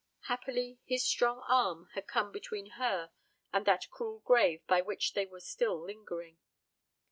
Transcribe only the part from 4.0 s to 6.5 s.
grave by which they were still lingering.